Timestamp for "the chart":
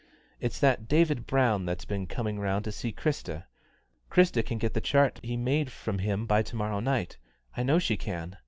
4.73-5.19